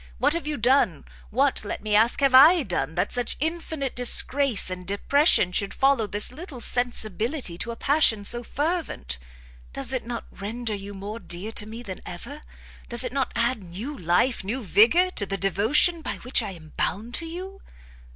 what 0.17 0.33
have 0.33 0.47
you 0.47 0.57
done, 0.57 1.05
what, 1.29 1.63
let 1.63 1.83
me 1.83 1.95
ask, 1.95 2.21
have 2.21 2.33
I 2.33 2.63
done, 2.63 2.95
that 2.95 3.11
such 3.11 3.37
infinite 3.39 3.95
disgrace 3.95 4.71
and 4.71 4.83
depression 4.83 5.51
should 5.51 5.75
follow 5.75 6.07
this 6.07 6.31
little 6.31 6.59
sensibility 6.59 7.55
to 7.59 7.69
a 7.69 7.75
passion 7.75 8.25
so 8.25 8.41
fervent? 8.43 9.19
Does 9.73 9.93
it 9.93 10.03
not 10.03 10.25
render 10.31 10.73
you 10.73 10.95
more 10.95 11.19
dear 11.19 11.51
to 11.51 11.67
me 11.69 11.83
than 11.83 11.99
ever? 12.03 12.41
does 12.89 13.03
it 13.03 13.13
not 13.13 13.31
add 13.35 13.61
new 13.63 13.95
life, 13.95 14.43
new 14.43 14.63
vigour, 14.63 15.11
to 15.11 15.27
the 15.27 15.37
devotion 15.37 16.01
by 16.01 16.15
which 16.15 16.41
I 16.41 16.49
am 16.53 16.73
bound 16.77 17.13
to 17.13 17.27
you?" 17.27 17.61